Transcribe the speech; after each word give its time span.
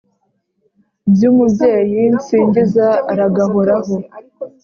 By'Umubyeyi 1.11 2.01
nsingiza; 2.15 2.87
aragahoraho 3.11 3.93